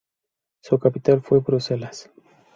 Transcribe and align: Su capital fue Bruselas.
Su 0.63 0.79
capital 0.79 1.21
fue 1.21 1.41
Bruselas. 1.41 2.09